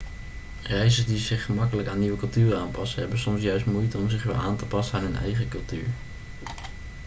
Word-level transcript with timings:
reizigers 0.63 1.07
die 1.07 1.17
zich 1.17 1.45
gemakkelijk 1.45 1.87
aan 1.87 1.99
nieuwe 1.99 2.17
culturen 2.17 2.59
aanpassen 2.59 2.99
hebben 3.01 3.19
soms 3.19 3.41
juist 3.41 3.65
moeite 3.65 3.97
om 3.97 4.09
zich 4.09 4.23
weer 4.23 4.35
aan 4.35 4.57
te 4.57 4.65
passen 4.65 4.97
aan 4.97 5.03
hun 5.03 5.15
eigen 5.15 5.47
cultuur 5.49 5.85